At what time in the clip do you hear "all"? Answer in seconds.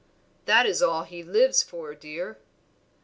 0.81-1.03